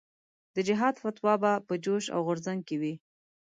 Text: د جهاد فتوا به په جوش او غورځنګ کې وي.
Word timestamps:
د 0.55 0.57
جهاد 0.67 0.95
فتوا 1.03 1.33
به 1.41 1.51
په 1.67 1.73
جوش 1.83 2.05
او 2.15 2.19
غورځنګ 2.27 2.59
کې 2.67 2.75
وي. 2.81 2.93